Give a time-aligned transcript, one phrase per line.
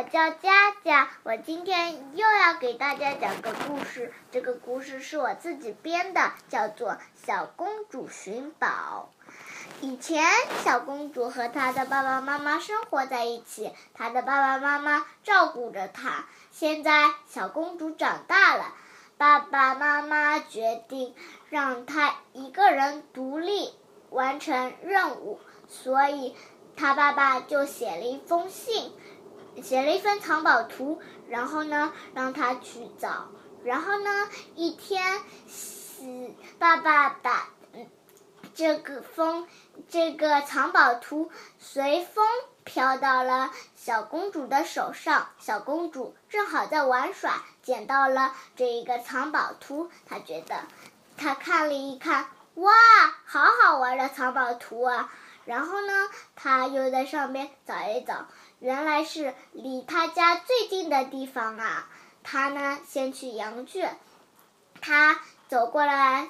[0.00, 4.14] 我叫佳佳，我今天又要给大家讲个故事。
[4.32, 6.92] 这个故事是我自己编的，叫做
[7.26, 9.10] 《小公主寻宝》。
[9.82, 10.24] 以前，
[10.64, 16.24] 小公主和她的爸爸妈妈生活在一起，她的爸爸妈妈照顾着她。
[16.50, 18.72] 现在，小公主长大了，
[19.18, 21.14] 爸爸妈妈决定
[21.50, 23.74] 让她一个人独立
[24.08, 25.38] 完成任务，
[25.68, 26.34] 所以。
[26.76, 28.94] 他爸爸就写了一封信，
[29.62, 33.28] 写了一份藏宝图，然后呢，让他去找。
[33.62, 35.20] 然后呢，一天，
[36.58, 37.48] 爸爸把
[38.54, 39.46] 这个风
[39.88, 42.26] 这个藏宝图随风
[42.64, 45.28] 飘到了小公主的手上。
[45.38, 49.90] 小公主正好在玩耍，捡到了这一个藏宝图。
[50.06, 50.62] 她觉得，
[51.16, 52.72] 她看了一看，哇，
[53.24, 55.12] 好好玩的藏宝图啊！
[55.44, 58.26] 然后呢，他又在上面找一找，
[58.58, 61.88] 原来是离他家最近的地方啊。
[62.22, 63.98] 他呢，先去羊圈，
[64.80, 66.28] 他走过了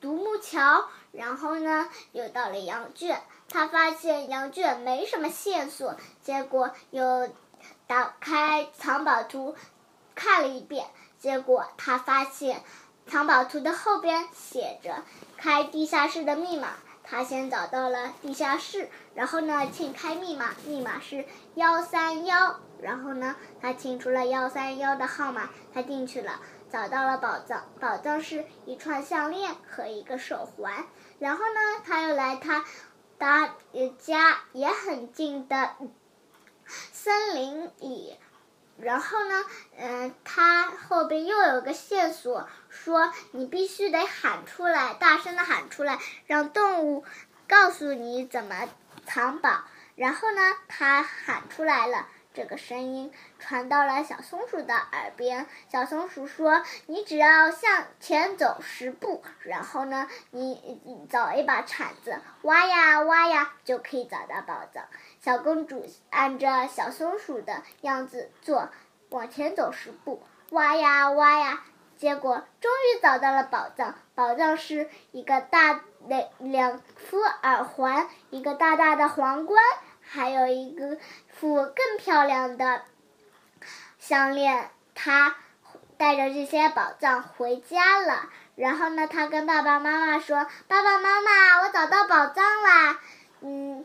[0.00, 3.20] 独木桥，然后呢，又到了羊圈。
[3.48, 7.28] 他发现羊圈没什么线索，结果又
[7.86, 9.56] 打开藏宝图
[10.14, 10.86] 看了一遍，
[11.18, 12.62] 结果他发现
[13.06, 15.04] 藏宝图的后边写着
[15.38, 16.68] “开地下室的密码”。
[17.08, 22.58] 他先找到了地下室，然后呢，请开密码，密码是幺三幺。
[22.82, 26.40] 然后呢，他清出了幺三幺的号码，他进去了，
[26.70, 30.84] 找到了宝藏，宝藏是一串项链和一个手环。
[31.18, 32.64] 然后呢，他又来他，
[33.18, 33.54] 他
[33.98, 35.70] 家也很近的
[36.66, 38.18] 森林里。
[38.78, 39.44] 然后呢，
[39.78, 47.04] 嗯，他后边又有个线索，说你必须得喊出来，大声的喊出来，让动物
[47.48, 48.68] 告诉你怎么
[49.06, 49.64] 藏宝。
[49.94, 55.46] 然后呢，他喊出来了，这个声音传到了小松鼠的耳边。
[55.72, 64.84] 小松鼠说：“你只要向前走十步，然后呢，你找一把铲子，挖呀挖呀，就可以找到宝藏。”
[65.18, 68.68] 小公主按着小松鼠的样子做，
[69.08, 71.64] 往前走十步，挖呀挖呀，
[71.96, 73.94] 结果终于找到了宝藏。
[74.14, 79.62] 宝藏是一个大的两副耳环，一个大大的皇冠，
[80.08, 82.82] 还有一个副更漂亮的
[83.98, 84.70] 项链。
[84.94, 85.36] 他
[85.98, 88.30] 带着这些宝藏回家了。
[88.54, 93.00] 然后呢，他跟爸爸妈妈说：“爸爸妈妈，我找到宝藏啦！”
[93.42, 93.84] 嗯。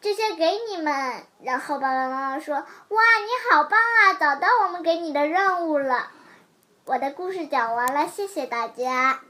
[0.00, 2.56] 这些给你们，然后爸爸妈妈说
[2.88, 6.10] ：“哇，你好棒啊，找到我们给你的任务了。”
[6.84, 9.20] 我的故事讲完了，谢谢大家。